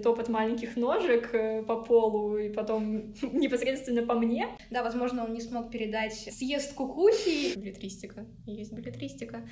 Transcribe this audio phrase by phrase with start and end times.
[0.00, 4.46] топот маленьких ножек э, по полу и потом непосредственно по мне.
[4.70, 7.58] Да, возможно, он не смог передать съезд кукухи.
[7.58, 8.24] Билетристика.
[8.46, 9.42] Есть билетристика.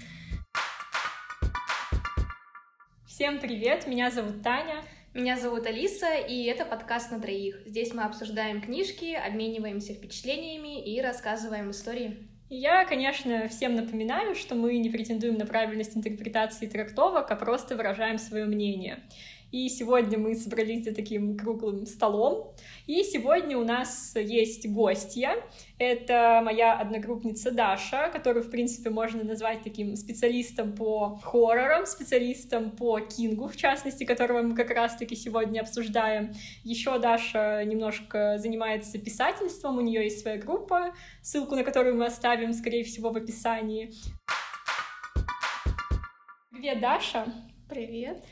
[3.08, 4.84] Всем привет, меня зовут Таня.
[5.14, 7.62] Меня зовут Алиса, и это подкаст на троих.
[7.66, 12.28] Здесь мы обсуждаем книжки, обмениваемся впечатлениями и рассказываем истории.
[12.48, 18.18] Я, конечно, всем напоминаю, что мы не претендуем на правильность интерпретации трактовок, а просто выражаем
[18.18, 19.02] свое мнение.
[19.56, 22.52] И сегодня мы собрались за таким круглым столом.
[22.86, 25.36] И сегодня у нас есть гостья.
[25.78, 33.00] Это моя одногруппница Даша, которую, в принципе, можно назвать таким специалистом по хоррорам, специалистом по
[33.00, 36.34] Кингу, в частности, которого мы как раз-таки сегодня обсуждаем.
[36.62, 40.92] Еще Даша немножко занимается писательством, у нее есть своя группа,
[41.22, 43.90] ссылку на которую мы оставим, скорее всего, в описании.
[46.50, 47.24] Привет, Даша!
[47.70, 48.22] Привет!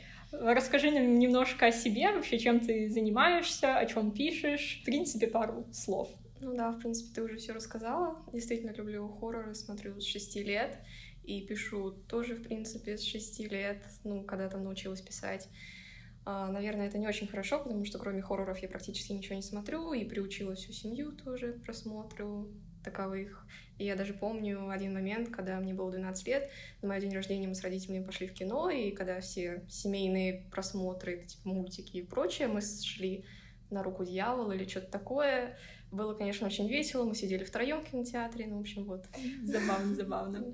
[0.41, 4.79] Расскажи нам немножко о себе, вообще, чем ты занимаешься, о чем пишешь.
[4.81, 6.09] В принципе, пару слов.
[6.41, 8.23] Ну да, в принципе, ты уже все рассказала.
[8.31, 10.77] Действительно люблю хорроры, смотрю с шести лет.
[11.23, 15.49] И пишу тоже, в принципе, с шести лет, ну, когда там научилась писать.
[16.23, 19.93] А, наверное, это не очень хорошо, потому что кроме хорроров я практически ничего не смотрю,
[19.93, 22.51] и приучила всю семью тоже к просмотру
[22.83, 23.45] таковых.
[23.77, 26.49] И я даже помню один момент, когда мне было 12 лет,
[26.81, 31.25] на мой день рождения мы с родителями пошли в кино, и когда все семейные просмотры,
[31.27, 33.25] типа мультики и прочее, мы шли
[33.69, 35.57] на руку дьявола или что-то такое.
[35.91, 37.03] Было, конечно, очень весело.
[37.03, 38.47] Мы сидели втроем в кинотеатре.
[38.47, 39.05] Ну, в общем, вот.
[39.43, 40.45] Забавно, забавно.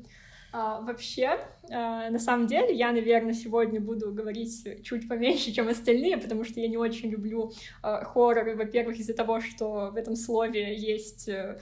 [0.54, 1.40] А, вообще,
[1.72, 6.60] а, на самом деле, я, наверное, сегодня буду говорить чуть поменьше, чем остальные, потому что
[6.60, 11.58] я не очень люблю а, хорроры, во-первых, из-за того, что в этом слове есть э,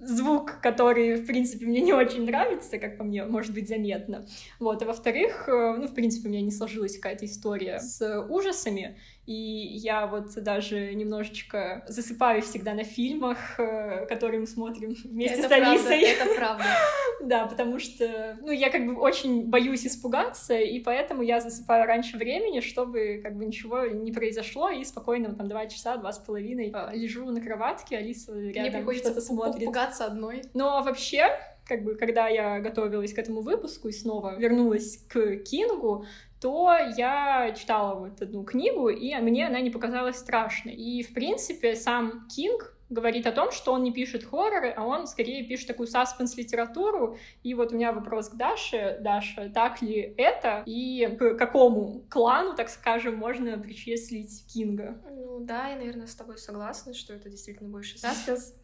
[0.00, 4.26] звук, который, в принципе, мне не очень нравится, как по мне, может быть заметно.
[4.58, 8.96] Вот, а во-вторых, э, ну, в принципе, у меня не сложилась какая-то история с ужасами,
[9.28, 15.48] и я вот даже немножечко засыпаю всегда на фильмах, э, которые мы смотрим вместе это
[15.48, 16.00] с Алисой.
[16.00, 16.64] Правда, это правда.
[17.20, 22.16] Да, потому что, ну, я как бы очень боюсь испугаться, и поэтому я засыпаю раньше
[22.16, 26.72] времени, чтобы как бы ничего не произошло, и спокойно там два часа, два с половиной
[26.72, 29.68] э, лежу на кроватке, Алиса рядом что-то смотрит.
[29.88, 30.42] Пугаться одной.
[30.54, 31.30] Но вообще,
[31.66, 36.04] как бы, когда я готовилась к этому выпуску и снова вернулась к Кингу,
[36.40, 40.74] то я читала вот одну книгу, и мне она не показалась страшной.
[40.74, 45.06] И, в принципе, сам Кинг говорит о том, что он не пишет хорроры, а он
[45.06, 47.18] скорее пишет такую саспенс-литературу.
[47.42, 48.98] И вот у меня вопрос к Даше.
[49.00, 50.62] Даша, так ли это?
[50.64, 54.96] И к какому клану, так скажем, можно причислить Кинга?
[55.10, 58.54] Ну да, я, наверное, с тобой согласна, что это действительно больше саспенс.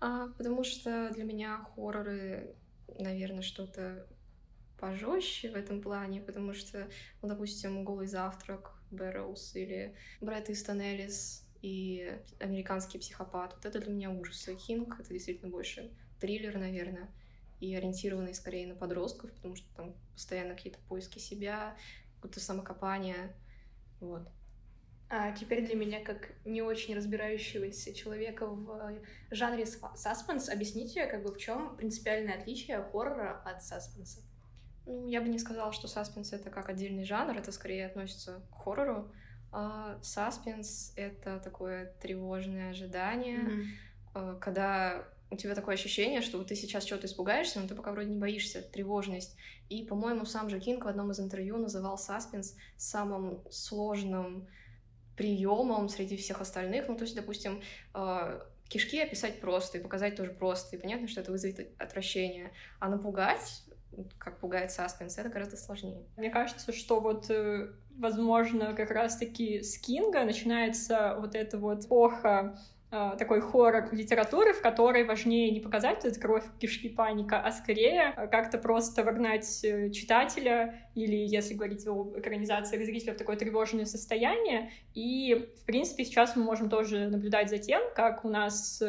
[0.00, 2.54] А, потому что для меня хорроры,
[2.98, 4.06] наверное, что-то
[4.78, 6.88] пожестче в этом плане, потому что,
[7.20, 13.54] ну, допустим, «Голый завтрак», «Бэрроуз» или «Брэд Истон Эллис» и «Американский психопат».
[13.54, 14.56] Вот это для меня ужасы.
[14.56, 17.10] «Хинг»— это действительно больше триллер, наверное,
[17.60, 21.76] и ориентированный скорее на подростков, потому что там постоянно какие-то поиски себя,
[22.16, 23.34] какое-то самокопание,
[24.00, 24.28] вот.
[25.10, 31.32] А теперь для меня, как не очень разбирающегося человека в жанре саспенс, объясните, как бы
[31.32, 34.20] в чем принципиальное отличие хоррора от саспенса?
[34.84, 38.54] Ну, я бы не сказала, что саспенс— это как отдельный жанр, это скорее относится к
[38.62, 39.10] хоррору.
[39.50, 43.64] А саспенс— это такое тревожное ожидание,
[44.14, 44.38] mm-hmm.
[44.40, 48.18] когда у тебя такое ощущение, что ты сейчас чего-то испугаешься, но ты пока вроде не
[48.18, 49.36] боишься, тревожность.
[49.68, 54.48] И, по-моему, сам же Кинг в одном из интервью называл саспенс самым сложным
[55.18, 56.88] приемом среди всех остальных.
[56.88, 57.60] Ну, то есть, допустим,
[57.92, 62.52] а, кишки описать просто и показать тоже просто, и понятно, что это вызовет отвращение.
[62.80, 63.62] А напугать
[64.18, 66.06] как пугает саспенс, это гораздо сложнее.
[66.16, 72.56] Мне кажется, что вот, э, возможно, как раз-таки с Кинга начинается вот это вот эпоха
[72.56, 78.14] э, такой хоррор литературы, в которой важнее не показать вот кровь, кишки, паника, а скорее
[78.16, 79.46] э, как-то просто вогнать
[79.92, 84.70] читателя или, если говорить о экранизации зрителя, в такое тревожное состояние.
[84.94, 88.82] И, в принципе, сейчас мы можем тоже наблюдать за тем, как у нас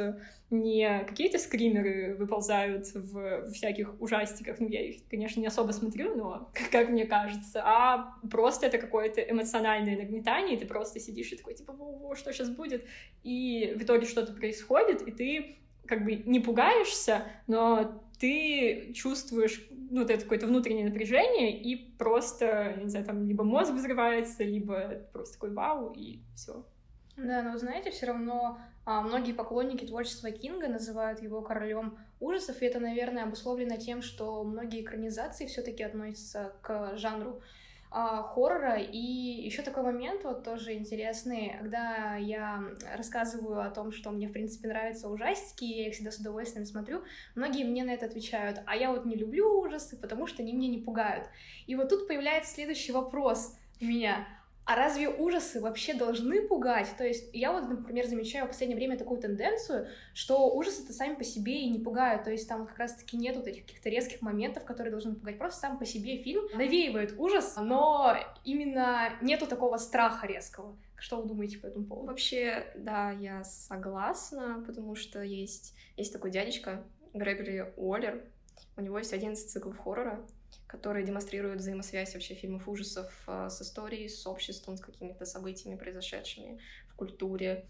[0.51, 6.51] не какие-то скримеры выползают в всяких ужастиках, ну, я их, конечно, не особо смотрю, но,
[6.71, 11.53] как мне кажется, а просто это какое-то эмоциональное нагнетание, и ты просто сидишь и такой,
[11.53, 12.85] типа, во-во, что сейчас будет,
[13.23, 15.55] и в итоге что-то происходит, и ты
[15.85, 22.89] как бы не пугаешься, но ты чувствуешь, ну, это какое-то внутреннее напряжение, и просто, не
[22.89, 26.65] знаю, там, либо мозг взрывается, либо просто такой вау, и все.
[27.23, 32.65] Да, но знаете, все равно а, многие поклонники творчества Кинга называют его королем ужасов, и
[32.65, 37.41] это, наверное, обусловлено тем, что многие экранизации все-таки относятся к жанру
[37.91, 38.77] а, хоррора.
[38.77, 42.63] И еще такой момент вот тоже интересный, когда я
[42.95, 47.03] рассказываю о том, что мне, в принципе, нравятся ужастики, я их всегда с удовольствием смотрю,
[47.35, 50.69] многие мне на это отвечают, а я вот не люблю ужасы, потому что они меня
[50.69, 51.27] не пугают.
[51.67, 54.25] И вот тут появляется следующий вопрос у меня—
[54.69, 56.93] а разве ужасы вообще должны пугать?
[56.95, 61.23] То есть я вот, например, замечаю в последнее время такую тенденцию, что ужасы-то сами по
[61.23, 62.23] себе и не пугают.
[62.23, 65.39] То есть там как раз-таки нет вот этих каких-то резких моментов, которые должны пугать.
[65.39, 70.77] Просто сам по себе фильм навеивает ужас, но именно нету такого страха резкого.
[70.97, 72.05] Что вы думаете по этому поводу?
[72.05, 76.83] Вообще, да, я согласна, потому что есть, есть такой дядечка
[77.15, 78.23] Грегори Уоллер,
[78.77, 80.27] у него есть 11 циклов хоррора,
[80.69, 86.59] которые демонстрируют взаимосвязь вообще фильмов ужасов э, с историей, с обществом, с какими-то событиями, произошедшими
[86.89, 87.65] в культуре.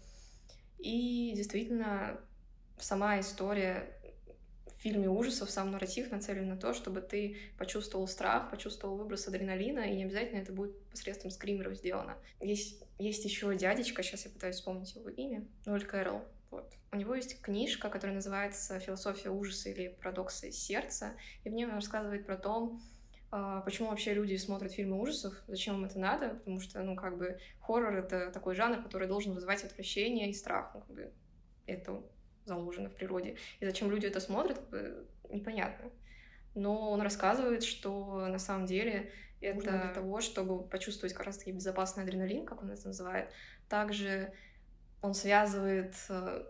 [0.78, 2.20] И действительно,
[2.78, 3.98] сама история
[4.66, 9.80] в фильме ужасов, сам нарратив нацелен на то, чтобы ты почувствовал страх, почувствовал выброс адреналина,
[9.80, 12.18] и не обязательно это будет посредством скримеров сделано.
[12.38, 16.22] Есть, есть еще дядечка, сейчас я пытаюсь вспомнить его имя, Ноль Кэрролл.
[16.50, 16.72] Вот.
[16.92, 21.14] У него есть книжка, которая называется «Философия ужаса» или «Парадоксы сердца»,
[21.44, 22.78] и в ней он рассказывает про то,
[23.30, 27.16] а, почему вообще люди смотрят фильмы ужасов, зачем им это надо, потому что, ну, как
[27.16, 31.12] бы, хоррор— это такой жанр, который должен вызывать отвращение и страх, ну, как бы,
[31.66, 32.02] это
[32.44, 33.36] заложено в природе.
[33.60, 35.92] И зачем люди это смотрят, как бы, непонятно.
[36.56, 42.02] Но он рассказывает, что на самом деле это для того, чтобы почувствовать как раз-таки безопасный
[42.02, 43.30] адреналин, как он это называет.
[43.68, 44.32] Также
[45.02, 46.44] он связывает э,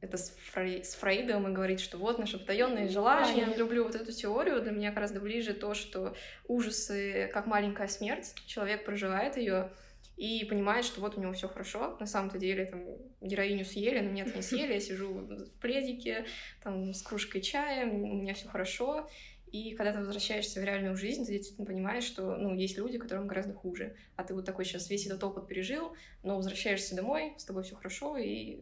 [0.00, 3.46] это с, Фрей, с Фрейдом и говорит, что вот наши потаенные желания.
[3.46, 4.62] Я люблю вот эту теорию.
[4.62, 6.14] Для меня гораздо ближе то, что
[6.46, 9.70] ужасы, как маленькая смерть, человек проживает ее
[10.16, 11.96] и понимает, что вот у него все хорошо.
[12.00, 12.84] На самом-то деле там
[13.20, 14.74] героиню съели, но нет, не съели.
[14.74, 16.24] Я сижу в пледике,
[16.62, 19.08] там с кружкой чая, у меня все хорошо.
[19.52, 23.26] И когда ты возвращаешься в реальную жизнь, ты действительно понимаешь, что ну, есть люди, которым
[23.26, 23.96] гораздо хуже.
[24.16, 25.92] А ты вот такой сейчас весь этот опыт пережил,
[26.22, 28.60] но возвращаешься домой, с тобой все хорошо, и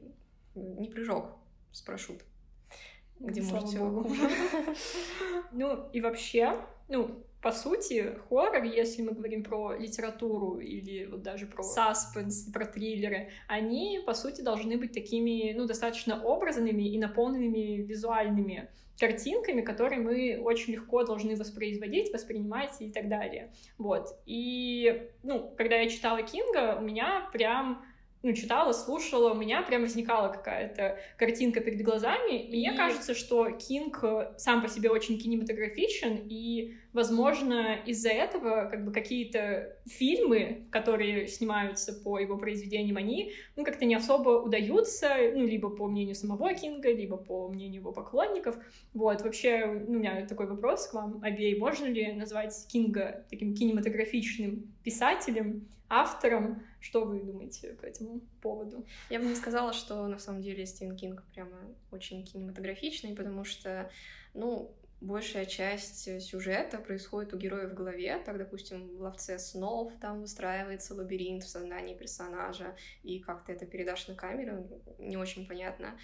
[0.55, 1.37] не прыжок
[1.73, 2.23] с парашют,
[3.21, 4.15] где Слава может все богу.
[5.53, 11.47] Ну, и вообще, ну, по сути, хоррор, если мы говорим про литературу или вот даже
[11.47, 17.83] про саспенс, про триллеры, они, по сути, должны быть такими, ну, достаточно образными и наполненными
[17.83, 18.69] визуальными
[18.99, 23.53] картинками, которые мы очень легко должны воспроизводить, воспринимать и так далее.
[23.79, 24.09] Вот.
[24.27, 27.85] И, ну, когда я читала Кинга, у меня прям
[28.23, 32.49] ну, читала, слушала, у меня прям возникала какая-то картинка перед глазами.
[32.49, 32.59] И...
[32.59, 38.85] Мне кажется, что Кинг э, сам по себе очень кинематографичен, и, возможно, из-за этого как
[38.85, 45.47] бы какие-то фильмы, которые снимаются по его произведениям, они, ну, как-то не особо удаются, ну,
[45.47, 48.57] либо по мнению самого Кинга, либо по мнению его поклонников.
[48.95, 51.61] Вот, вообще, ну, у меня такой вопрос к вам обеим.
[51.61, 56.63] Можно ли назвать Кинга таким кинематографичным писателем, автором?
[56.81, 58.87] Что вы думаете по этому поводу?
[59.11, 61.59] Я бы не сказала, что на самом деле Стивен Кинг прямо
[61.91, 63.91] очень кинематографичный, потому что,
[64.33, 68.19] ну, большая часть сюжета происходит у героя в голове.
[68.25, 73.67] Так, допустим, в «Ловце снов» там выстраивается лабиринт в сознании персонажа, и как ты это
[73.67, 74.67] передашь на камеру,
[74.99, 75.99] не очень понятно.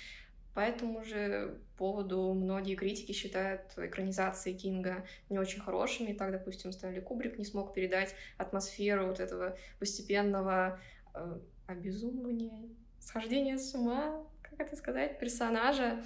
[0.55, 6.13] По этому же поводу многие критики считают экранизации Кинга не очень хорошими.
[6.13, 10.79] Так, допустим, Стэнли Кубрик не смог передать атмосферу вот этого постепенного
[11.13, 12.69] э, обезумывания,
[13.01, 16.01] схождения с ума, как это сказать, персонажа.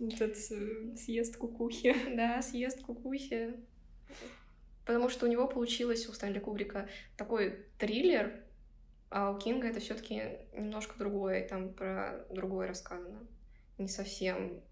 [0.00, 1.94] Этот э, съезд кукухи.
[2.16, 3.54] Да, съезд кукухи.
[4.84, 8.40] Потому что у него получилось, у Стэнли Кубрика, такой триллер,
[9.10, 10.22] а у Кинга это все таки
[10.52, 13.26] немножко другое, там про другое рассказано
[13.78, 14.62] не совсем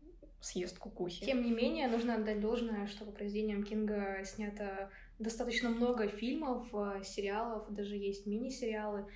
[0.41, 1.25] съест кукухи.
[1.25, 7.03] Тем не менее, нужно отдать должное, что по произведениям Кинга снято достаточно много фильмов, э,
[7.03, 9.07] сериалов, даже есть мини-сериалы.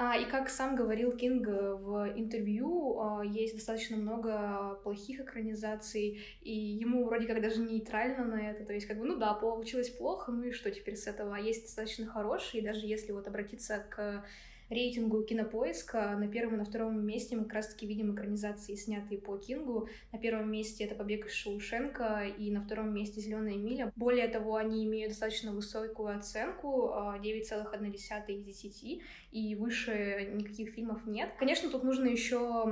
[0.00, 6.52] А, и как сам говорил Кинг в интервью, а, есть достаточно много плохих экранизаций, и
[6.54, 8.64] ему вроде как даже нейтрально на это.
[8.64, 11.34] То есть, как бы, ну да, получилось плохо, ну и что теперь с этого?
[11.34, 14.24] А есть достаточно хорошие, даже если вот обратиться к
[14.70, 19.36] рейтингу кинопоиска на первом и на втором месте мы как раз-таки видим экранизации, снятые по
[19.36, 19.88] Кингу.
[20.12, 23.92] На первом месте это «Побег из Шоушенка», и на втором месте «Зеленая миля».
[23.96, 31.34] Более того, они имеют достаточно высокую оценку, 9,1 из 10, и выше никаких фильмов нет.
[31.38, 32.64] Конечно, тут нужно еще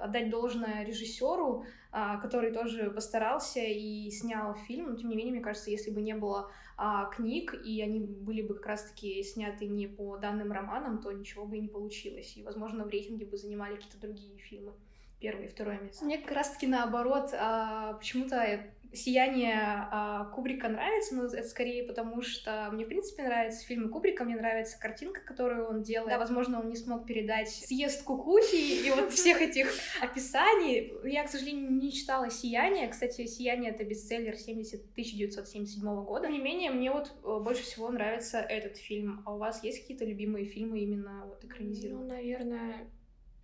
[0.00, 5.42] отдать должное режиссеру, а, который тоже постарался и снял фильм, но тем не менее, мне
[5.42, 9.86] кажется, если бы не было а, книг, и они были бы как раз-таки сняты не
[9.86, 12.36] по данным романам, то ничего бы и не получилось.
[12.36, 14.72] И, возможно, в рейтинге бы занимали какие-то другие фильмы.
[15.18, 16.04] первое и второе место.
[16.04, 18.60] Мне как раз-таки наоборот, а, почему-то
[18.92, 24.24] «Сияние» а, Кубрика нравится, но это скорее потому, что мне, в принципе, нравятся фильмы Кубрика,
[24.24, 26.10] мне нравится картинка, которую он делает.
[26.10, 30.92] Да, возможно, он не смог передать съезд кукухи и вот всех этих описаний.
[31.04, 32.88] Я, к сожалению, не читала «Сияние».
[32.88, 36.26] Кстати, «Сияние»— это бестселлер 70 1977 года.
[36.26, 39.22] Тем не менее, мне вот э, больше всего нравится этот фильм.
[39.26, 42.08] А у вас есть какие-то любимые фильмы именно вот экранизированные?
[42.08, 42.90] Ну, наверное,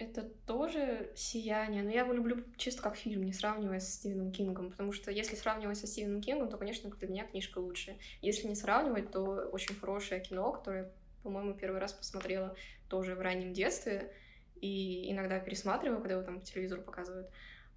[0.02, 4.70] это тоже сияние, но я его люблю чисто как фильм, не сравнивая с Стивеном Кингом,
[4.70, 7.96] потому что если сравнивать со Стивеном Кингом, то, конечно, для меня книжка лучше.
[8.20, 10.92] Если не сравнивать, то очень хорошее кино, которое,
[11.22, 12.56] по-моему, первый раз посмотрела
[12.88, 14.12] тоже в раннем детстве,
[14.60, 17.28] и иногда пересматриваю, когда его там по телевизору показывают.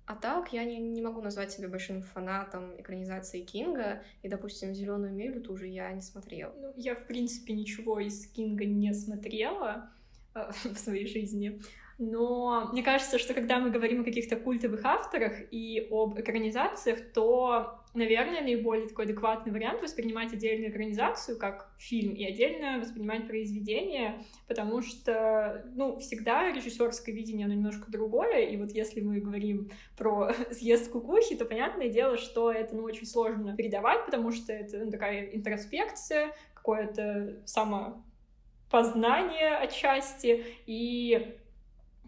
[0.05, 5.13] А так я не, не могу назвать себя большим фанатом экранизации Кинга, и, допустим, зеленую
[5.13, 6.53] милю тоже я не смотрела.
[6.59, 9.89] Ну, я, в принципе, ничего из Кинга не смотрела
[10.35, 11.59] э, в своей жизни.
[11.97, 17.79] Но мне кажется, что когда мы говорим о каких-то культовых авторах и об экранизациях, то,
[17.93, 24.81] наверное, наиболее такой адекватный вариант воспринимать отдельную экранизацию как фильм и отдельно воспринимать произведение, потому
[24.81, 30.91] что, ну, всегда режиссерское видение, оно немножко другое, и вот если мы говорим про съезд
[30.91, 35.27] кукухи, то понятное дело, что это, ну, очень сложно передавать, потому что это ну, такая
[35.27, 41.37] интроспекция, какое-то самопознание отчасти, и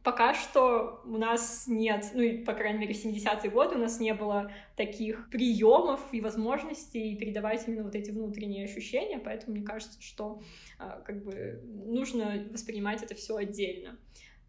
[0.07, 3.99] пока что у нас нет, ну, и, по крайней мере, в 70-е годы у нас
[3.99, 10.01] не было таких приемов и возможностей передавать именно вот эти внутренние ощущения, поэтому мне кажется,
[10.01, 10.41] что
[10.79, 13.99] а, как бы нужно воспринимать это все отдельно.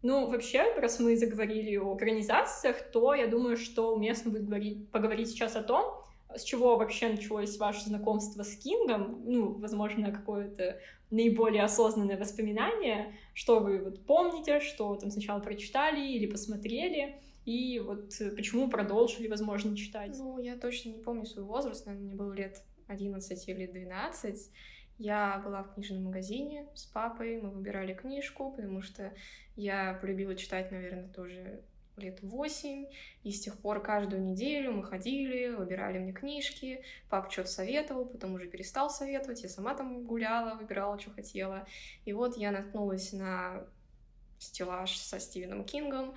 [0.01, 5.27] Ну, вообще, раз мы заговорили о экранизациях, то я думаю, что уместно будет говорить, поговорить
[5.27, 5.98] сейчас о том,
[6.35, 13.59] с чего вообще началось ваше знакомство с Кингом, ну, возможно, какое-то наиболее осознанное воспоминание, что
[13.59, 20.11] вы вот помните, что там сначала прочитали или посмотрели, и вот почему продолжили, возможно, читать?
[20.17, 24.51] Ну, я точно не помню свой возраст, наверное, мне было лет 11 или 12.
[24.99, 29.13] Я была в книжном магазине с папой, мы выбирали книжку, потому что
[29.55, 31.63] я полюбила читать, наверное, тоже
[31.99, 32.87] лет восемь,
[33.23, 38.33] и с тех пор каждую неделю мы ходили, выбирали мне книжки, папа что-то советовал, потом
[38.33, 41.67] уже перестал советовать, я сама там гуляла, выбирала, что хотела.
[42.05, 43.65] И вот я наткнулась на
[44.39, 46.15] стеллаж со Стивеном Кингом,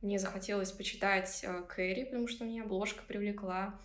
[0.00, 3.80] мне захотелось почитать э, Кэрри, потому что меня обложка привлекла.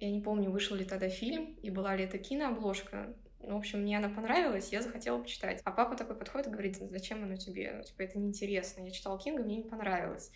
[0.00, 3.80] Я не помню, вышел ли тогда фильм, и была ли это кинообложка, ну, в общем,
[3.80, 5.60] мне она понравилась, я захотела почитать.
[5.64, 7.72] А папа такой подходит и говорит, зачем оно тебе?
[7.76, 8.82] Ну, типа, это неинтересно.
[8.82, 10.30] Я читала Кинга, мне не понравилось.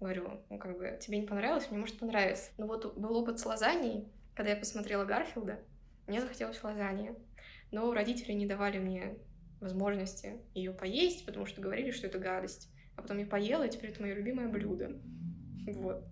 [0.00, 2.50] Говорю, ну, как бы, тебе не понравилось, мне может понравиться.
[2.56, 5.60] Но вот был опыт с лазаньей, когда я посмотрела Гарфилда,
[6.06, 7.14] мне захотелось лазаньи.
[7.70, 9.18] Но родители не давали мне
[9.60, 12.70] возможности ее поесть, потому что говорили, что это гадость.
[12.96, 14.98] А потом я поела, и теперь это мое любимое блюдо.
[15.66, 16.04] Вот.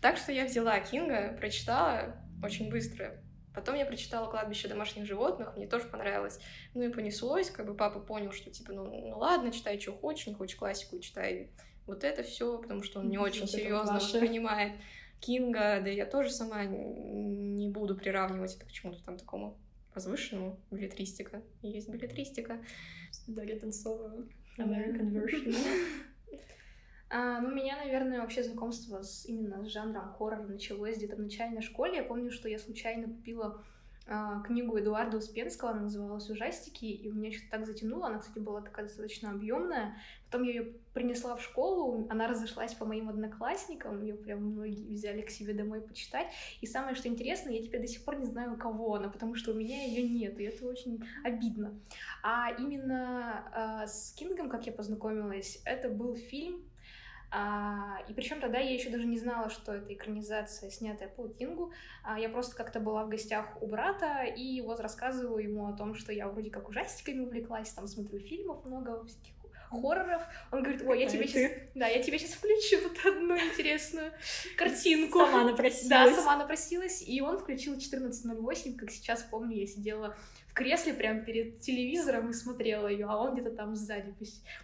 [0.00, 3.20] Так что я взяла Кинга, прочитала очень быстро.
[3.54, 6.38] Потом я прочитала «Кладбище домашних животных», мне тоже понравилось.
[6.74, 10.26] Ну и понеслось, как бы папа понял, что типа, ну, ну ладно, читай, что хочешь,
[10.26, 11.50] не хочешь классику, читай
[11.86, 14.72] вот это все, потому что он не очень вот серьезно воспринимает
[15.20, 19.58] Кинга, да я тоже сама не буду приравнивать это к чему-то там такому
[19.94, 20.60] возвышенному.
[20.70, 21.42] Билетристика.
[21.62, 22.58] Есть билетристика.
[23.26, 24.26] Дарья Донцова.
[24.58, 25.54] American version.
[27.08, 31.62] А, ну, меня, наверное, вообще знакомство с именно с жанром хоррор началось где-то в начальной
[31.62, 31.98] школе.
[31.98, 33.64] Я помню, что я случайно купила
[34.44, 38.60] книгу Эдуарда Успенского, она называлась «Ужастики», и у меня что-то так затянуло, она, кстати, была
[38.60, 39.96] такая достаточно объемная.
[40.30, 45.22] Потом я ее принесла в школу, она разошлась по моим одноклассникам, ее прям многие взяли
[45.22, 46.28] к себе домой почитать.
[46.60, 49.34] И самое, что интересно, я теперь до сих пор не знаю, у кого она, потому
[49.34, 51.74] что у меня ее нет, и это очень обидно.
[52.22, 56.62] А именно э, с Кингом, как я познакомилась, это был фильм
[57.38, 61.70] а, и причем тогда я еще даже не знала, что это экранизация, снятая по Кингу.
[62.02, 65.94] А, я просто как-то была в гостях у брата, и вот рассказываю ему о том,
[65.94, 69.35] что я вроде как ужастиками увлеклась, там смотрю фильмов много всяких
[69.70, 70.22] хорроров.
[70.52, 74.12] Он говорит, ой, я тебе сейчас, да, я тебе сейчас включу тут одну интересную
[74.56, 75.18] картинку.
[75.20, 75.88] Сама напросилась.
[75.88, 80.16] Да, сама напросилась, и он включил 14.08, как сейчас помню, я сидела
[80.56, 84.14] кресле прямо перед телевизором и смотрела ее, а он где-то там сзади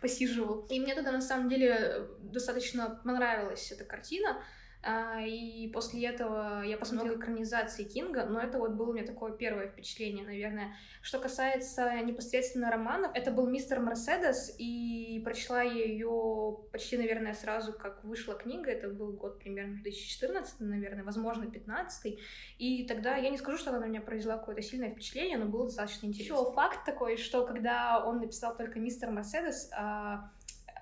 [0.01, 0.67] посиживал.
[0.71, 4.43] И мне тогда на самом деле достаточно понравилась эта картина.
[4.85, 9.31] А, и после этого я посмотрела экранизации Кинга, но это вот было у меня такое
[9.33, 10.75] первое впечатление, наверное.
[11.03, 17.73] Что касается непосредственно романов, это был «Мистер Мерседес», и прочла я ее почти, наверное, сразу,
[17.73, 22.19] как вышла книга, это был год примерно 2014, наверное, возможно, 15
[22.59, 25.67] и тогда я не скажу, что она на меня произвела какое-то сильное впечатление, но было
[25.67, 26.35] достаточно интересно.
[26.35, 30.31] Еще факт такой, что когда он написал только «Мистер Мерседес», а,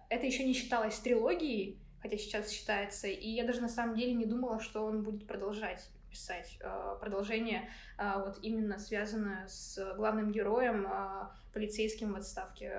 [0.08, 3.08] это еще не считалось трилогией, хотя сейчас считается.
[3.08, 7.70] И я даже на самом деле не думала, что он будет продолжать писать э, продолжение,
[7.96, 12.72] э, вот именно связанное с главным героем, э, полицейским в отставке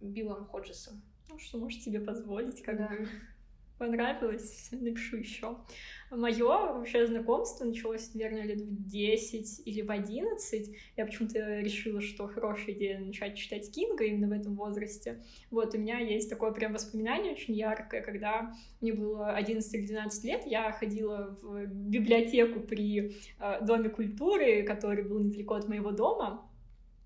[0.00, 1.02] Биллом Ходжесом.
[1.28, 2.88] Ну, что можешь себе позволить, как да.
[2.88, 3.08] бы
[3.80, 5.56] понравилось, напишу еще.
[6.10, 10.76] Мое вообще знакомство началось, наверное, лет в 10 или в 11.
[10.96, 15.22] Я почему-то решила, что хорошая идея начать читать Кинга именно в этом возрасте.
[15.50, 20.24] Вот, у меня есть такое прям воспоминание очень яркое, когда мне было 11 или 12
[20.24, 26.49] лет, я ходила в библиотеку при э, Доме культуры, который был недалеко от моего дома,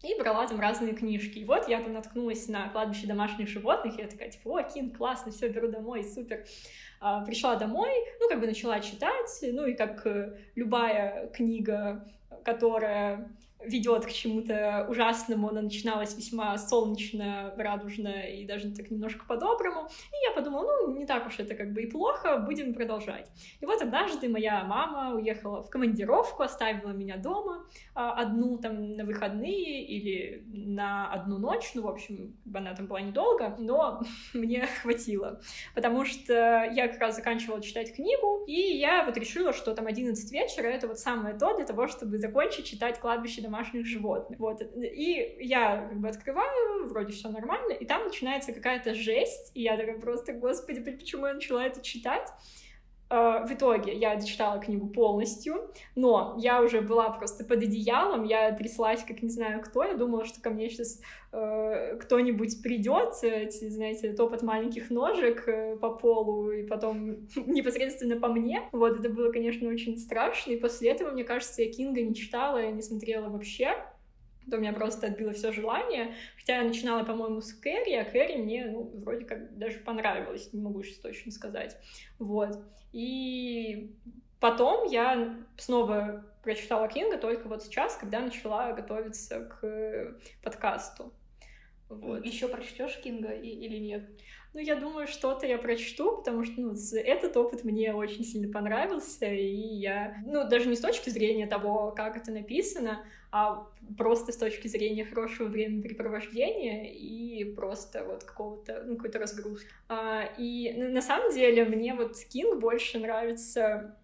[0.02, 1.38] и брала там разные книжки.
[1.38, 4.96] И вот я там наткнулась на кладбище домашних животных, и я такая, типа, о, Кинг,
[4.96, 6.44] классно, все, беру домой, супер.
[7.00, 12.06] А, пришла домой, ну, как бы начала читать, ну, и как э, любая книга,
[12.44, 13.30] которая
[13.66, 19.88] ведет к чему-то ужасному, она начиналась весьма солнечно, радужно и даже так немножко по-доброму.
[20.11, 23.30] И я подумала, ну, не так уж это как бы и плохо, будем продолжать.
[23.61, 29.04] И вот однажды моя мама уехала в командировку, оставила меня дома а, одну там на
[29.04, 34.02] выходные или на одну ночь, ну, в общем, она там была недолго, но
[34.35, 35.40] мне хватило,
[35.75, 40.33] потому что я как раз заканчивала читать книгу, и я вот решила, что там 11
[40.33, 44.38] вечера— это вот самое то для того, чтобы закончить читать «Кладбище домашних животных.
[44.38, 44.61] Вот.
[44.76, 49.76] И я как бы открываю, вроде все нормально, и там начинается какая-то жесть, и я
[49.76, 52.28] такая просто, господи, почему я начала это читать?
[53.16, 58.50] А, в итоге я дочитала книгу полностью, но я уже была просто под одеялом, я
[58.50, 63.68] тряслась, как не знаю кто, я думала, что ко мне сейчас э, кто-нибудь придет, эти,
[63.68, 68.62] знаете, топот маленьких ножек э, по полу, и потом непосредственно по мне.
[68.73, 72.59] Вот, это было, конечно, очень страшно, и после этого, мне кажется, я Кинга не читала,
[72.59, 73.76] я не смотрела вообще,
[74.50, 76.14] то меня просто отбило все желание.
[76.36, 80.60] Хотя я начинала, по-моему, с Кэрри, а Кэрри мне, ну, вроде как даже понравилось, не
[80.60, 81.76] могу сейчас точно сказать.
[82.18, 82.58] Вот.
[82.92, 83.94] И
[84.40, 91.12] потом я снова прочитала Кинга только вот сейчас, когда начала готовиться к подкасту.
[91.88, 92.25] Вот.
[92.25, 94.09] Еще прочтешь Кинга или нет?
[94.55, 99.27] Ну, я думаю, что-то я прочту, потому что, ну, этот опыт мне очень сильно понравился,
[99.27, 103.66] и я, ну, даже не с точки зрения того, как это написано, а
[103.99, 109.66] просто с точки зрения хорошего времяпрепровождения и просто вот какого-то, ну, какой-то разгрузки.
[109.88, 113.97] А, и на самом деле мне вот Кинг больше нравится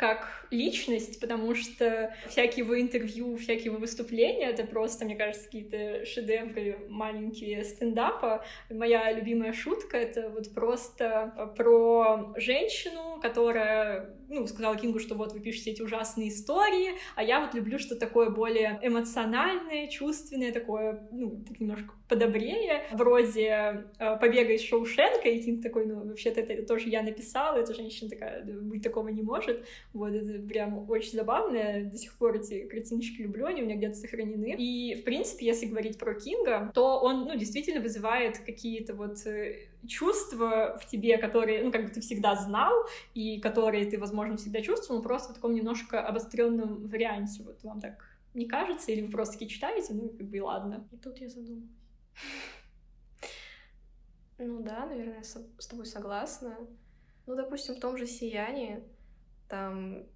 [0.00, 6.06] как личность, потому что всякие его интервью, всякие его выступления— это просто, мне кажется, какие-то
[6.06, 8.42] шедевры маленькие стендапа.
[8.70, 15.40] Моя любимая шутка— это вот просто про женщину, которая, ну, сказала Кингу, что вот вы
[15.40, 21.42] пишете эти ужасные истории, а я вот люблю что-то такое более эмоциональное, чувственное, такое, ну,
[21.46, 26.88] так немножко подобрее, вроде э, «Побега из Шоушенка», и Кинг такой, ну, вообще-то это тоже
[26.88, 29.64] я написала, эта женщина такая, быть такого не может.
[29.92, 31.84] Вот, это прям очень забавно.
[31.90, 34.54] До сих пор эти картиночки люблю, они у меня где-то сохранены.
[34.56, 39.56] И, в принципе, если говорить про Кинга, то он, ну, действительно вызывает какие-то вот э,
[39.86, 42.72] чувства в тебе, которые, ну, как бы ты всегда знал,
[43.14, 47.42] и которые ты, возможно, всегда чувствовал, но просто в таком немножко обостренном варианте.
[47.42, 48.04] Вот вам так
[48.34, 48.92] не кажется?
[48.92, 50.88] Или вы просто таки читаете, ну, как бы и ладно.
[50.92, 51.76] И тут я задумалась.
[54.38, 56.56] Ну да, наверное, с тобой согласна.
[57.26, 58.82] Ну, допустим, в том же «Сиянии»
[59.48, 60.06] там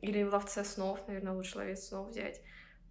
[0.00, 2.40] или в «Ловце снов», наверное, лучше «Ловец снов» взять,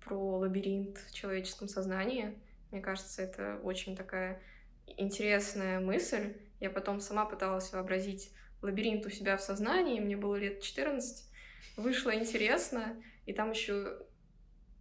[0.03, 2.39] про лабиринт в человеческом сознании.
[2.71, 4.41] Мне кажется, это очень такая
[4.85, 6.35] интересная мысль.
[6.59, 11.25] Я потом сама пыталась вообразить лабиринт у себя в сознании, мне было лет 14,
[11.77, 13.99] вышло интересно, и там еще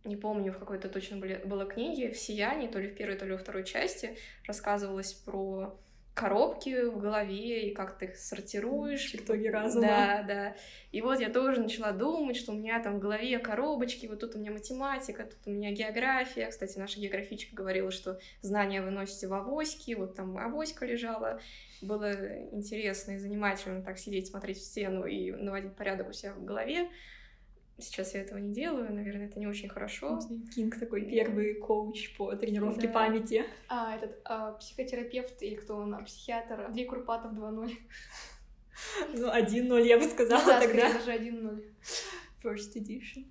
[0.04, 3.26] не помню, в какой-то точно были, было книге, в «Сиянии», то ли в первой, то
[3.26, 5.78] ли во второй части, рассказывалось про
[6.18, 9.02] коробки в голове и как ты их сортируешь.
[9.02, 9.86] Чертоги разума.
[9.86, 10.56] Да, да.
[10.90, 14.34] И вот я тоже начала думать, что у меня там в голове коробочки, вот тут
[14.34, 16.48] у меня математика, тут у меня география.
[16.48, 21.40] Кстати, наша географичка говорила, что знания вы носите в авоське, вот там авоська лежала.
[21.80, 22.12] Было
[22.52, 26.88] интересно и занимательно так сидеть, смотреть в стену и наводить порядок у себя в голове.
[27.80, 30.18] Сейчас я этого не делаю, наверное, это не очень хорошо.
[30.54, 32.92] Кинг такой первый коуч по тренировке да.
[32.92, 33.44] памяти.
[33.68, 37.72] А, этот а, психотерапевт или кто он, а, психиатр Андрей Курпатов 2.0.
[39.14, 40.92] Ну, 1.0 я бы сказала да, тогда.
[40.92, 41.64] даже 1.0.
[42.42, 43.26] First edition.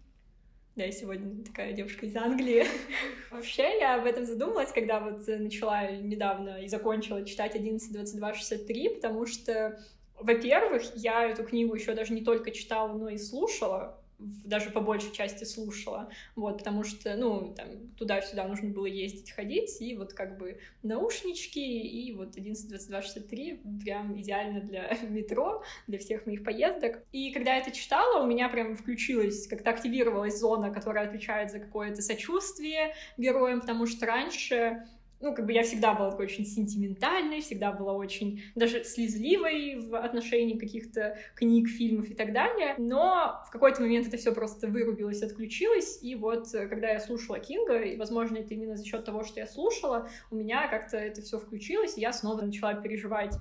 [0.78, 2.66] Да, я сегодня такая девушка из Англии.
[3.32, 9.82] Вообще, я об этом задумалась, когда вот начала недавно и закончила читать 11.22.63, потому что,
[10.20, 15.12] во-первых, я эту книгу еще даже не только читала, но и слушала, даже по большей
[15.12, 20.38] части слушала, вот, потому что, ну, там, туда-сюда нужно было ездить, ходить, и вот как
[20.38, 27.04] бы наушнички, и вот 11.22.63 прям идеально для метро, для всех моих поездок.
[27.12, 31.60] И когда я это читала, у меня прям включилась, как-то активировалась зона, которая отвечает за
[31.60, 34.84] какое-то сочувствие героям, потому что раньше
[35.20, 39.98] ну, как бы я всегда была такой очень сентиментальной, всегда была очень даже слезливой в
[39.98, 42.76] отношении каких-то книг, фильмов и так далее.
[42.78, 46.00] Но в какой-то момент это все просто вырубилось, отключилось.
[46.04, 49.40] И вот э, когда я слушала Кинга, и, возможно, это именно за счет того, что
[49.40, 53.36] я слушала, у меня как-то это все включилось, и я снова начала переживать.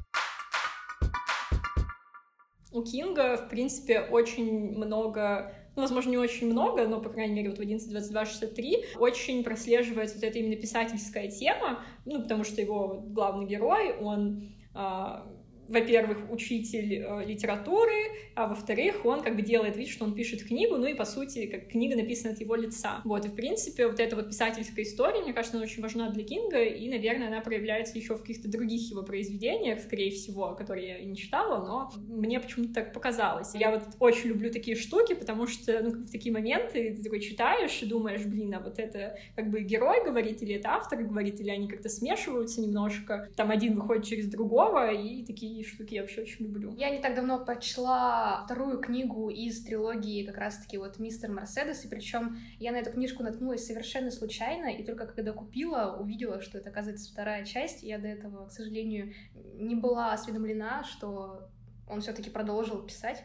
[2.73, 7.51] У Кинга, в принципе, очень много ну, возможно, не очень много, но, по крайней мере,
[7.51, 13.47] вот в 11.22.63 очень прослеживается вот эта именно писательская тема, ну, потому что его главный
[13.47, 15.27] герой, он а,
[15.69, 17.93] во-первых, учитель э, литературы,
[18.35, 21.47] а во-вторых, он как бы делает вид, что он пишет книгу, ну и, по сути,
[21.47, 23.01] как книга написана от его лица.
[23.05, 26.25] Вот, и, в принципе, вот эта вот писательская история, мне кажется, она очень важна для
[26.25, 31.05] Кинга, и, наверное, она проявляется еще в каких-то других его произведениях, скорее всего, которые я
[31.05, 33.55] не читала, но мне почему-то так показалось.
[33.55, 37.83] Я вот очень люблю такие штуки, потому что, ну, в такие моменты ты такой читаешь
[37.83, 41.51] и думаешь, блин, а вот это как бы герой говорит, или это автор говорит, или
[41.51, 46.23] они как-то смешиваются немножко, там один выходит через другого, и такие такие штуки я вообще
[46.23, 46.75] очень люблю.
[46.77, 51.89] Я не так давно прочла вторую книгу из трилогии как раз-таки вот «Мистер Мерседес», и
[51.89, 56.69] причем я на эту книжку наткнулась совершенно случайно, и только когда купила, увидела, что это,
[56.69, 57.83] оказывается, вторая часть.
[57.83, 61.49] Я до этого, к сожалению, не была осведомлена, что
[61.89, 63.23] он все-таки продолжил писать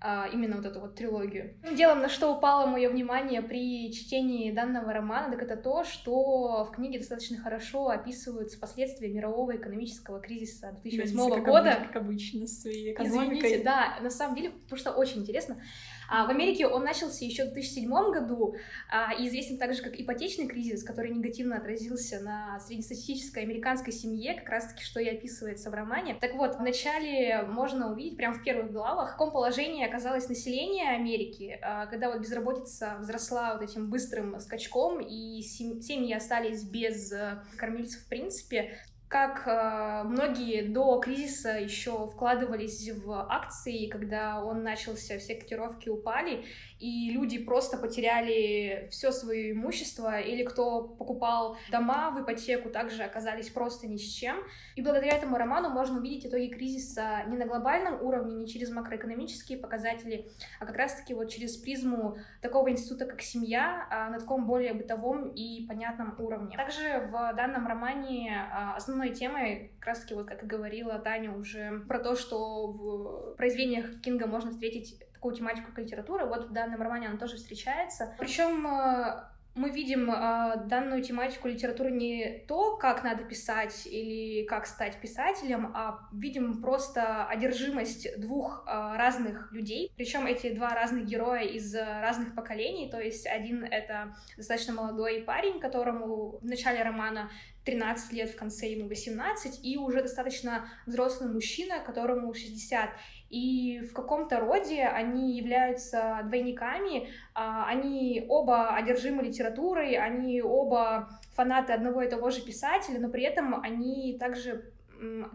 [0.00, 1.56] а, именно вот эту вот трилогию.
[1.64, 6.64] Ну, делом, на что упало мое внимание при чтении данного романа, так это то, что
[6.64, 11.78] в книге достаточно хорошо описываются последствия мирового экономического кризиса 2008 Видите, года.
[11.86, 13.38] Как обычно, с своей экономикой.
[13.38, 15.60] Извините, да, на самом деле, потому что очень интересно.
[16.08, 18.54] А в Америке он начался еще в 2007 году
[18.90, 24.48] а, и известен также как ипотечный кризис, который негативно отразился на среднестатистической американской семье, как
[24.48, 26.16] раз-таки что и описывается в романе.
[26.20, 31.58] Так вот, вначале можно увидеть, прямо в первых главах, в каком положении оказалось население Америки,
[31.62, 38.02] а, когда вот безработица взросла вот этим быстрым скачком, и семьи остались без э, кормильцев
[38.02, 45.34] в принципе как э, многие до кризиса еще вкладывались в акции, когда он начался, все
[45.34, 46.44] котировки упали,
[46.78, 53.48] и люди просто потеряли все свое имущество, или кто покупал дома в ипотеку, также оказались
[53.48, 54.36] просто ни с чем.
[54.76, 59.58] И благодаря этому роману можно увидеть итоги кризиса не на глобальном уровне, не через макроэкономические
[59.58, 60.28] показатели,
[60.60, 65.28] а как раз-таки вот через призму такого института, как семья, а на таком более бытовом
[65.28, 66.56] и понятном уровне.
[66.56, 71.80] Также в данном романе а, основной темой, как раз-таки вот как и говорила Таня уже,
[71.88, 76.26] про то, что в произведениях Кинга можно встретить такую тематику как литература.
[76.26, 78.14] Вот в данном романе она тоже встречается.
[78.18, 79.24] Причем э,
[79.56, 85.72] мы видим э, данную тематику литературы не то, как надо писать или как стать писателем,
[85.74, 89.92] а видим просто одержимость двух э, разных людей.
[89.96, 92.88] Причем эти два разных героя из разных поколений.
[92.88, 97.28] То есть один это достаточно молодой парень, которому в начале романа
[97.68, 102.88] 13 лет, в конце ему 18, и уже достаточно взрослый мужчина, которому 60.
[103.28, 111.74] И в каком-то роде они являются двойниками, а, они оба одержимы литературой, они оба фанаты
[111.74, 114.72] одного и того же писателя, но при этом они также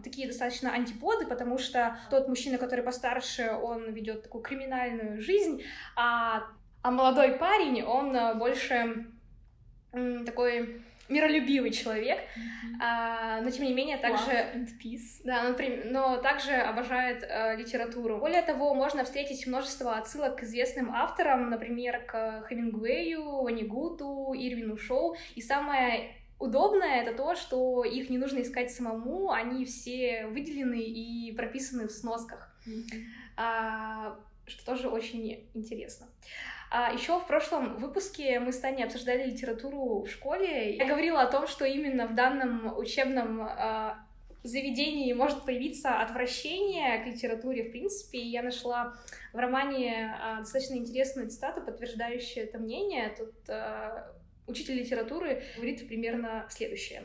[0.02, 5.62] такие достаточно антиподы, потому что тот мужчина, который постарше, он ведет такую криминальную жизнь,
[5.94, 6.42] а,
[6.82, 9.06] а молодой парень, он больше
[10.26, 12.80] такой миролюбивый человек, mm-hmm.
[12.80, 14.30] а, но тем не менее также...
[14.30, 15.20] and peace.
[15.24, 15.56] Да, но,
[15.90, 18.18] но также обожает а, литературу.
[18.18, 25.16] Более того, можно встретить множество отсылок к известным авторам, например, к Хемингуэю, Ванигуту, Ирвину Шоу.
[25.34, 31.32] И самое удобное это то, что их не нужно искать самому, они все выделены и
[31.32, 33.02] прописаны в сносках, mm-hmm.
[33.36, 36.06] а, что тоже очень интересно.
[36.63, 40.76] А еще в прошлом выпуске мы с Таней обсуждали литературу в школе.
[40.76, 44.04] Я говорила о том, что именно в данном учебном а,
[44.42, 48.18] заведении может появиться отвращение к литературе, в принципе.
[48.18, 48.94] И я нашла
[49.32, 53.14] в романе а, достаточно интересную цитату, подтверждающую это мнение.
[53.16, 54.12] Тут а,
[54.46, 57.04] учитель литературы говорит примерно следующее.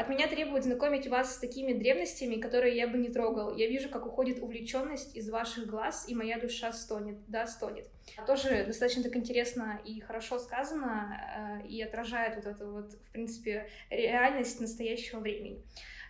[0.00, 3.54] От меня требуют знакомить вас с такими древностями, которые я бы не трогал.
[3.54, 7.18] Я вижу, как уходит увлеченность из ваших глаз, и моя душа стонет.
[7.28, 7.86] Да, стонет.
[8.26, 13.68] Тоже достаточно так интересно и хорошо сказано, э, и отражает вот эту вот, в принципе,
[13.90, 15.62] реальность настоящего времени.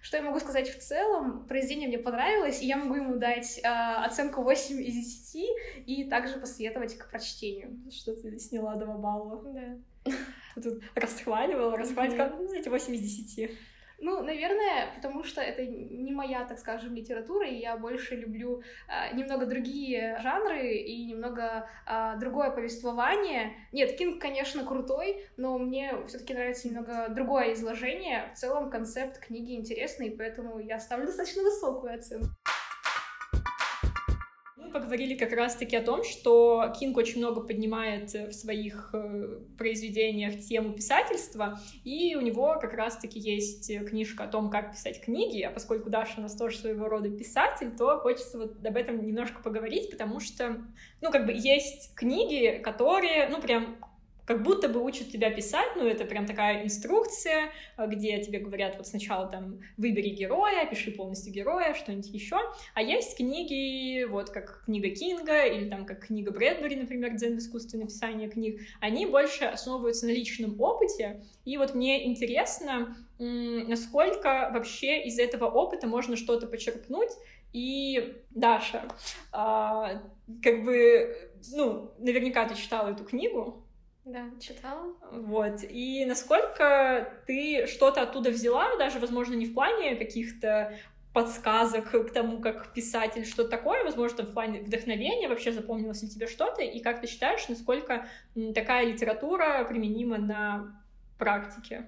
[0.02, 1.48] Что я могу сказать в целом?
[1.48, 5.48] Произведение мне понравилось, и я могу ему дать э, оценку 8 из 10
[5.86, 7.76] и также посоветовать к прочтению.
[7.90, 9.42] Что ты сняла два балла.
[9.52, 10.12] Да.
[10.62, 13.50] Тут расхваливала, расхваливала, ну, знаете, 8 из 10.
[14.00, 19.14] Ну, наверное, потому что это не моя, так скажем, литература, и я больше люблю э,
[19.14, 23.52] немного другие жанры и немного э, другое повествование.
[23.72, 28.30] Нет, Кинг, конечно, крутой, но мне все-таки нравится немного другое изложение.
[28.34, 32.30] В целом концепт книги интересный, поэтому я ставлю достаточно высокую оценку
[34.70, 40.72] поговорили как раз-таки о том, что Кинг очень много поднимает в своих э, произведениях тему
[40.72, 45.90] писательства, и у него как раз-таки есть книжка о том, как писать книги, а поскольку
[45.90, 50.20] Даша у нас тоже своего рода писатель, то хочется вот об этом немножко поговорить, потому
[50.20, 50.62] что,
[51.00, 53.76] ну, как бы есть книги, которые, ну, прям
[54.30, 58.76] как будто бы учат тебя писать, ну, это прям такая инструкция, э, где тебе говорят,
[58.76, 62.36] вот сначала там выбери героя, пиши полностью героя, что-нибудь еще,
[62.74, 67.38] а есть книги, вот как книга Кинга или там как книга Брэдбери, например, «Дзен в
[67.40, 75.02] искусстве написания книг», они больше основываются на личном опыте, и вот мне интересно, насколько вообще
[75.02, 77.10] из этого опыта можно что-то почерпнуть,
[77.52, 78.84] и Даша,
[79.32, 80.00] а,
[80.40, 83.66] как бы, ну, наверняка ты читала эту книгу,
[84.04, 84.94] да, читала.
[85.12, 85.62] Вот.
[85.62, 90.76] И насколько ты что-то оттуда взяла, даже, возможно, не в плане каких-то
[91.12, 96.26] подсказок к тому, как писатель, что такое, возможно, в плане вдохновения, вообще запомнилось ли тебе
[96.26, 98.06] что-то, и как ты считаешь, насколько
[98.54, 100.82] такая литература применима на
[101.18, 101.86] практике?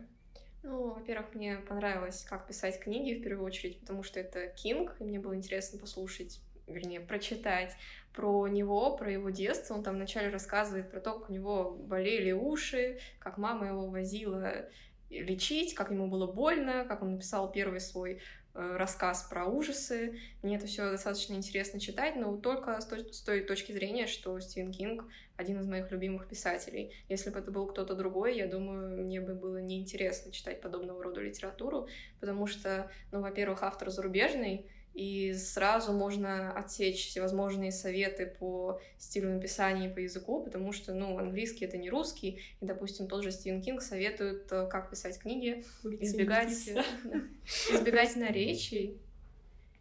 [0.65, 5.05] Ну, во-первых, мне понравилось, как писать книги, в первую очередь, потому что это Кинг, и
[5.05, 6.41] мне было интересно послушать
[6.73, 7.77] вернее, прочитать
[8.15, 9.75] про него, про его детство.
[9.75, 14.69] Он там вначале рассказывает про то, как у него болели уши, как мама его возила
[15.11, 18.21] лечить, как ему было больно, как он написал первый свой
[18.55, 20.19] э, рассказ про ужасы.
[20.43, 25.05] Мне это все достаточно интересно читать, но только с той, точки зрения, что Стивен Кинг
[25.37, 26.95] один из моих любимых писателей.
[27.09, 31.21] Если бы это был кто-то другой, я думаю, мне бы было неинтересно читать подобного рода
[31.21, 31.89] литературу,
[32.21, 39.89] потому что, ну, во-первых, автор зарубежный, и сразу можно отсечь всевозможные советы по стилю написания
[39.89, 43.63] и по языку, потому что, ну, английский— это не русский, и, допустим, тот же Стивен
[43.63, 46.51] Кинг советует, э, как писать книги, избегать,
[47.71, 49.01] избегать наречий,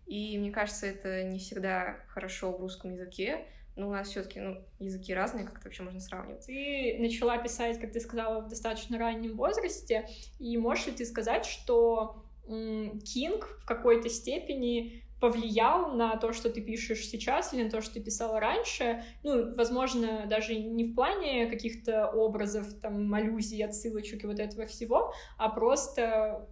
[0.08, 3.46] и мне кажется, это не всегда хорошо в русском языке,
[3.76, 6.46] но у нас все-таки ну, языки разные, как это вообще можно сравнивать?
[6.46, 10.08] Ты начала писать, как ты сказала, в достаточно раннем возрасте,
[10.40, 16.62] и можешь ли ты сказать, что Кинг в какой-то степени повлиял на то, что ты
[16.62, 19.04] пишешь сейчас или на то, что ты писала раньше.
[19.24, 25.14] Ну, возможно, даже не в плане каких-то образов, там, аллюзий, отсылочек и вот этого всего,
[25.38, 26.50] а просто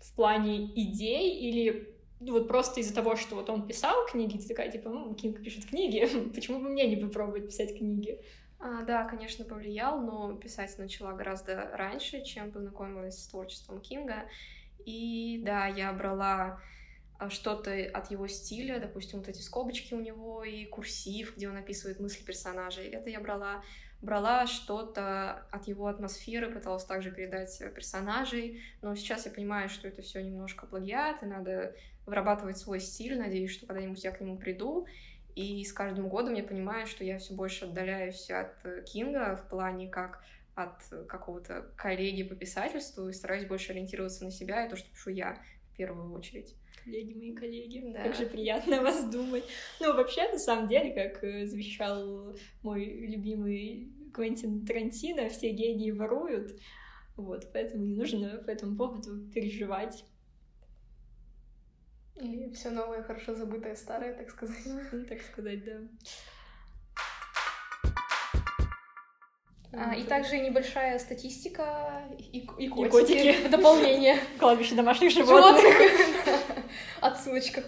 [0.00, 4.48] в плане идей или ну, вот просто из-за того, что вот он писал книги, ты
[4.48, 8.18] такая, типа, ну, Кинг пишет книги, почему бы мне не попробовать писать книги?
[8.58, 14.24] А, да, конечно, повлиял, но писать начала гораздо раньше, чем познакомилась с творчеством Кинга.
[14.86, 16.60] И да, я брала
[17.18, 21.56] а, что-то от его стиля, допустим, вот эти скобочки у него и курсив, где он
[21.56, 22.86] описывает мысли персонажей.
[22.86, 23.62] Это я брала
[24.02, 30.02] брала что-то от его атмосферы, пыталась также передать персонажей, но сейчас я понимаю, что это
[30.02, 34.86] все немножко плагиат, и надо вырабатывать свой стиль, надеюсь, что когда-нибудь я к нему приду,
[35.34, 39.88] и с каждым годом я понимаю, что я все больше отдаляюсь от Кинга в плане
[39.88, 40.22] как
[40.56, 45.10] от какого-то коллеги по писательству и стараюсь больше ориентироваться на себя и то, что пишу
[45.10, 45.38] я
[45.72, 46.56] в первую очередь.
[46.82, 48.04] Коллеги мои коллеги, да.
[48.04, 49.44] как же приятно вас думать.
[49.80, 56.58] Ну, вообще, на самом деле, как э, завещал мой любимый Квентин Тарантино, все гении воруют.
[57.16, 60.04] Вот, поэтому не нужно по этому поводу переживать.
[62.18, 64.64] И все новое, хорошо забытое старое, так сказать.
[64.90, 65.80] Ну, так сказать, да.
[69.72, 73.46] А, и также небольшая статистика и, и котики, и котики.
[73.46, 74.18] в дополнение.
[74.38, 75.64] Кладбище домашних животных.
[77.00, 77.62] Отсылочка.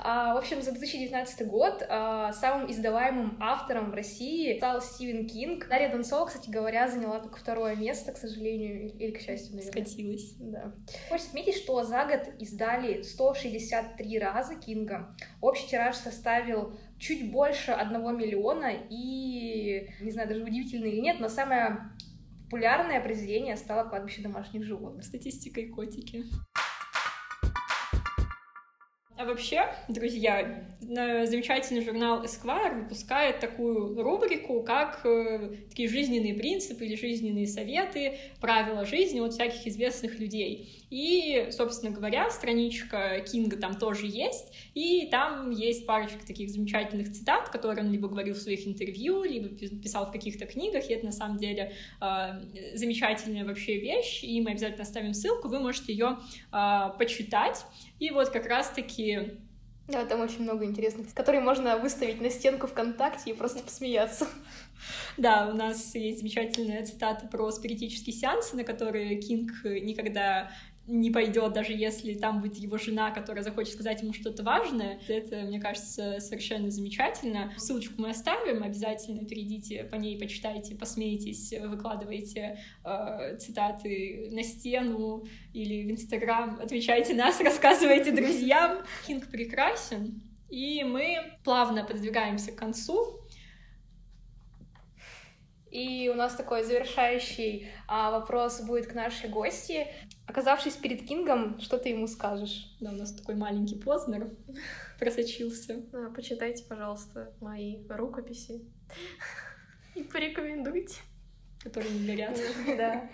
[0.00, 5.68] А, в общем, за 2019 год а, самым издаваемым автором в России стал Стивен Кинг.
[5.68, 9.84] Дарья Донцова, кстати говоря, заняла только второе место, к сожалению, или, к счастью, наверное.
[9.84, 10.34] Скатилась.
[10.38, 10.72] Да.
[11.08, 15.16] Хочется отметить, что за год издали 163 раза Кинга.
[15.40, 21.28] Общий тираж составил чуть больше одного миллиона, и, не знаю, даже удивительно или нет, но
[21.28, 21.90] самое
[22.44, 25.04] популярное произведение стало «Кладбище домашних животных».
[25.04, 26.24] Статистика и котики.
[29.18, 36.94] А вообще, друзья, замечательный журнал Esquire выпускает такую рубрику, как э, такие жизненные принципы или
[36.94, 40.86] жизненные советы, правила жизни от всяких известных людей.
[40.90, 47.48] И, собственно говоря, страничка Кинга там тоже есть, и там есть парочка таких замечательных цитат,
[47.48, 51.12] которые он либо говорил в своих интервью, либо писал в каких-то книгах, и это на
[51.12, 56.18] самом деле э, замечательная вообще вещь, и мы обязательно оставим ссылку, вы можете ее
[56.52, 57.64] э, почитать.
[57.98, 59.38] И вот как раз-таки
[59.88, 64.26] да, там очень много интересных, которые можно выставить на стенку ВКонтакте и просто посмеяться.
[65.16, 70.52] Да, у нас есть замечательная цитата про спиритические сеансы, на которые Кинг никогда
[70.88, 74.98] не пойдет, даже если там будет его жена, которая захочет сказать ему что-то важное.
[75.06, 77.52] Это, мне кажется, совершенно замечательно.
[77.58, 85.86] Ссылочку мы оставим, обязательно перейдите по ней, почитайте, посмейтесь, выкладывайте э, цитаты на стену или
[85.86, 88.78] в Инстаграм, отвечайте нас, рассказывайте друзьям.
[89.06, 90.22] Кинг прекрасен.
[90.48, 93.20] И мы плавно подвигаемся к концу.
[95.70, 99.86] И у нас такой завершающий а, вопрос будет к нашей гости.
[100.26, 102.76] Оказавшись перед Кингом, что ты ему скажешь?
[102.80, 104.30] Да, у нас такой маленький Познер
[104.98, 105.82] просочился.
[105.92, 108.62] Да, почитайте, пожалуйста, мои рукописи
[109.94, 111.00] и порекомендуйте.
[111.62, 112.38] Которые не горят.
[112.76, 113.10] Да.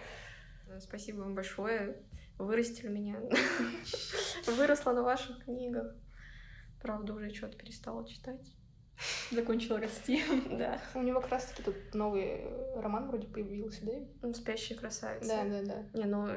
[0.81, 1.97] Спасибо вам большое.
[2.39, 3.21] Вырастили меня.
[4.47, 5.95] Выросла на ваших книгах.
[6.83, 8.53] Правда, уже что-то перестала читать.
[9.31, 10.23] Закончила расти.
[10.51, 10.81] Да.
[10.95, 12.45] У него как раз-таки тут новый
[12.77, 13.93] роман вроде появился, да?
[14.23, 15.29] Ну, «Спящая красавица».
[15.29, 15.99] Да, да, да.
[15.99, 16.29] Не, ну,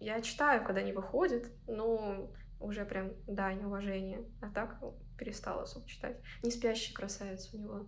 [0.00, 4.24] я читаю, когда не выходит, ну, уже прям дань уважения.
[4.40, 4.80] А так
[5.18, 6.16] перестала особо читать.
[6.42, 7.86] Не «Спящая красавица» у него.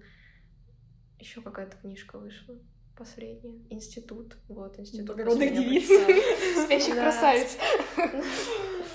[1.18, 2.58] Еще какая-то книжка вышла
[2.96, 3.58] последняя.
[3.70, 4.36] Институт.
[4.48, 5.06] Вот, институт.
[5.06, 5.86] Благородных девиц.
[6.64, 7.56] Спящих красавиц.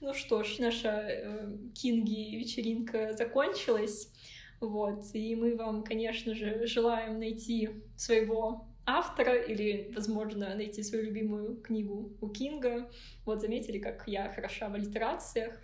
[0.00, 4.12] Ну что ж, наша э, Кинги вечеринка закончилась.
[4.60, 11.60] Вот, и мы вам, конечно же, желаем найти своего автора или, возможно, найти свою любимую
[11.60, 12.90] книгу у Кинга.
[13.24, 15.60] Вот заметили, как я хороша в аллитерациях.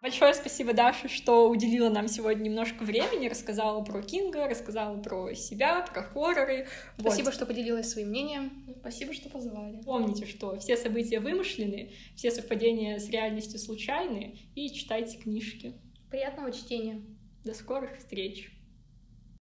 [0.00, 5.82] Большое спасибо, Даша, что уделила нам сегодня немножко времени, рассказала про Кинга, рассказала про себя,
[5.82, 6.68] про хорроры.
[6.96, 7.34] Спасибо, вот.
[7.34, 8.76] что поделилась своим мнением.
[8.78, 9.82] Спасибо, что позвали.
[9.82, 15.72] Помните, что все события вымышлены, все совпадения с реальностью случайны, и читайте книжки.
[16.10, 17.02] Приятного чтения.
[17.44, 18.52] До скорых встреч.